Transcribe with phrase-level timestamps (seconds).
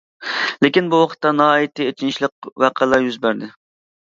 [0.65, 3.53] لېكىن بۇ ۋاقىتتا ناھايىتى ئېچىنىشلىق ۋەقەلەر يۈز بەردى.